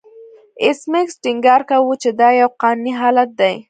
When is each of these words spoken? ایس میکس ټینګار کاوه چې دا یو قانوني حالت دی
ایس 0.63 0.79
میکس 0.91 1.13
ټینګار 1.23 1.61
کاوه 1.69 1.93
چې 2.01 2.09
دا 2.19 2.29
یو 2.41 2.49
قانوني 2.61 2.93
حالت 2.99 3.29
دی 3.39 3.55